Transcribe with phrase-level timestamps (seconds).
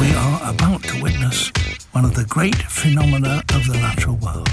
[0.00, 1.52] We are about to witness
[1.92, 4.48] one of the great phenomena of the natural world.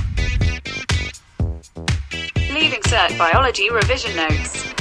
[2.54, 4.74] Leaving Cert Biology Revision Notes.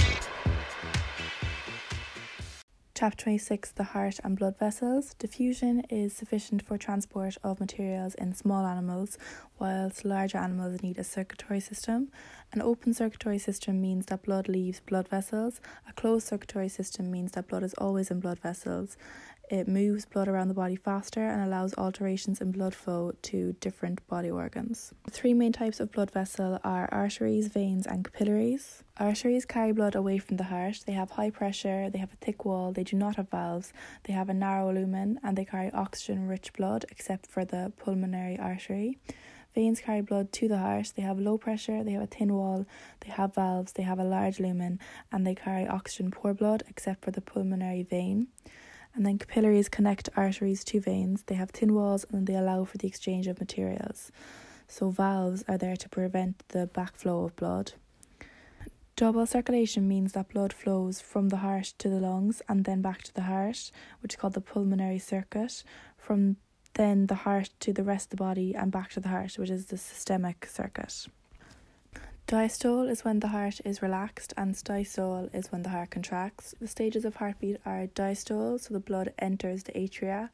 [2.96, 5.14] Chapter 26 The Heart and Blood Vessels.
[5.20, 9.18] Diffusion is sufficient for transport of materials in small animals,
[9.60, 12.10] whilst larger animals need a circulatory system.
[12.52, 15.60] An open circulatory system means that blood leaves blood vessels.
[15.88, 18.96] A closed circulatory system means that blood is always in blood vessels.
[19.48, 24.04] It moves blood around the body faster and allows alterations in blood flow to different
[24.08, 24.92] body organs.
[25.08, 28.82] Three main types of blood vessel are arteries, veins, and capillaries.
[28.96, 30.80] Arteries carry blood away from the heart.
[30.84, 34.12] They have high pressure, they have a thick wall, they do not have valves, they
[34.12, 38.98] have a narrow lumen, and they carry oxygen rich blood except for the pulmonary artery.
[39.54, 40.92] Veins carry blood to the heart.
[40.96, 42.66] They have low pressure, they have a thin wall,
[43.00, 44.80] they have valves, they have a large lumen,
[45.12, 48.26] and they carry oxygen poor blood except for the pulmonary vein
[48.96, 51.22] and then capillaries connect arteries to veins.
[51.26, 54.10] They have thin walls and they allow for the exchange of materials.
[54.68, 57.74] So valves are there to prevent the backflow of blood.
[58.96, 63.02] Double circulation means that blood flows from the heart to the lungs and then back
[63.02, 63.70] to the heart,
[64.00, 65.62] which is called the pulmonary circuit.
[65.98, 66.36] From
[66.72, 69.50] then the heart to the rest of the body and back to the heart, which
[69.50, 71.06] is the systemic circuit.
[72.26, 76.56] Diastole is when the heart is relaxed, and systole is when the heart contracts.
[76.60, 80.30] The stages of heartbeat are diastole, so the blood enters the atria,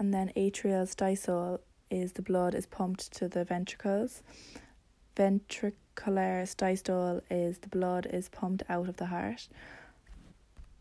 [0.00, 1.60] and then atrial systole
[1.92, 4.24] is the blood is pumped to the ventricles.
[5.14, 9.46] Ventricular systole is the blood is pumped out of the heart.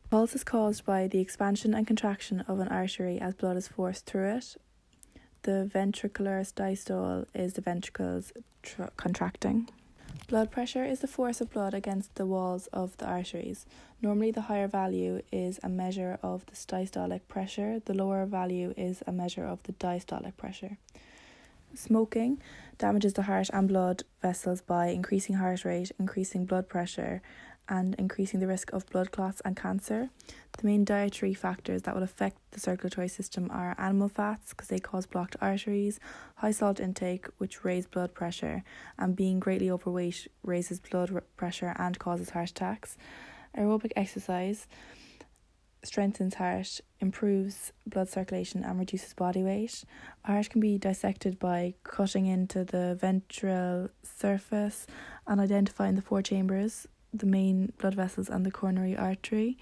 [0.09, 4.07] Pulse is caused by the expansion and contraction of an artery as blood is forced
[4.07, 4.55] through it.
[5.43, 9.69] The ventricular systole is the ventricles tr- contracting.
[10.31, 13.65] Blood pressure is the force of blood against the walls of the arteries.
[14.01, 19.03] Normally, the higher value is a measure of the systolic pressure, the lower value is
[19.05, 20.77] a measure of the diastolic pressure.
[21.73, 22.41] Smoking
[22.77, 27.21] damages the heart and blood vessels by increasing heart rate, increasing blood pressure,
[27.69, 30.09] and increasing the risk of blood clots and cancer.
[30.57, 34.79] The main dietary factors that will affect the circulatory system are animal fats because they
[34.79, 35.99] cause blocked arteries,
[36.35, 38.63] high salt intake which raise blood pressure,
[38.99, 42.97] and being greatly overweight raises blood pressure and causes heart attacks.
[43.57, 44.67] Aerobic exercise
[45.83, 49.83] strengthens heart, improves blood circulation and reduces body weight.
[50.23, 54.85] Heart can be dissected by cutting into the ventral surface
[55.27, 59.57] and identifying the four chambers the main blood vessels and the coronary artery.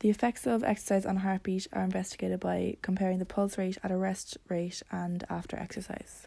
[0.00, 3.96] The effects of exercise on heartbeat are investigated by comparing the pulse rate at a
[3.96, 6.20] rest rate and after exercise.